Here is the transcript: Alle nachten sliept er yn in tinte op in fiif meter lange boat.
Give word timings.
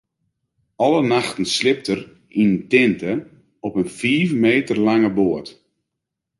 Alle 0.85 1.01
nachten 1.11 1.45
sliept 1.57 1.85
er 1.93 2.01
yn 2.41 2.51
in 2.53 2.53
tinte 2.71 3.11
op 3.67 3.73
in 3.81 3.91
fiif 3.99 4.29
meter 4.45 4.77
lange 4.87 5.11
boat. 5.17 5.47